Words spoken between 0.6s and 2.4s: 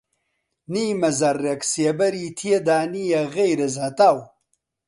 نیمە زەڕڕێک سێبەری